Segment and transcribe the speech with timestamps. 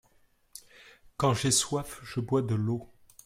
[1.15, 2.89] quand j'ai soif je bois de l'eau.